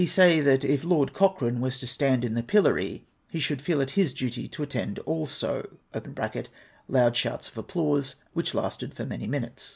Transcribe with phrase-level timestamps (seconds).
[0.03, 3.81] 441 say, that if Ivord Cochrane was to stand in the pillory, he should feel
[3.81, 5.69] it his duty to attend also
[6.89, 9.69] {loud shouts of applause, which lasted for many minutes).